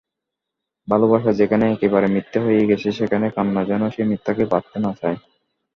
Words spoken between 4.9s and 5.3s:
চায়।